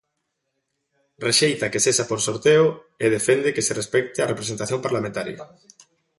Rexeita 1.27 1.71
que 1.71 1.83
sexa 1.85 2.05
por 2.09 2.19
sorteo 2.27 2.65
e 3.03 3.05
defende 3.17 3.53
que 3.55 3.65
se 3.67 3.73
respecte 3.81 4.19
a 4.19 4.29
representación 4.31 4.79
parlamentaria. 4.85 5.41